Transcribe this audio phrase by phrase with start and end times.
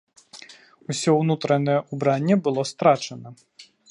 [0.93, 3.29] Усе ўнутранае ўбранне было страчана.